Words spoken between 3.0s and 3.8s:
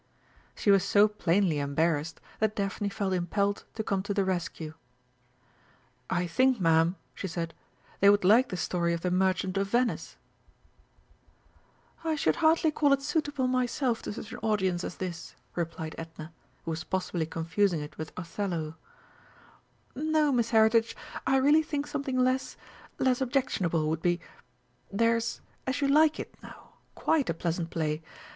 impelled